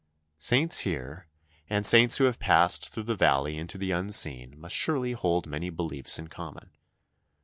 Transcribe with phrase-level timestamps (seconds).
[0.49, 1.27] "Saints here
[1.69, 5.69] and saints who have passed through the valley into the unseen must surely hold many
[5.69, 6.71] beliefs in common.